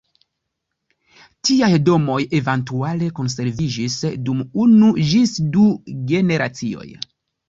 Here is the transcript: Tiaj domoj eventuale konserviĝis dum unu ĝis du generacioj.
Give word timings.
Tiaj 1.49 1.67
domoj 1.89 2.15
eventuale 2.37 3.09
konserviĝis 3.19 3.97
dum 4.29 4.39
unu 4.63 4.89
ĝis 5.11 5.35
du 5.57 5.67
generacioj. 6.13 6.89